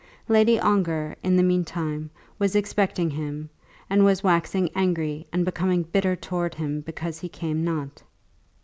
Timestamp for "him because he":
6.57-7.29